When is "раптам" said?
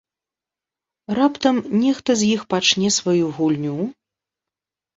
1.19-1.55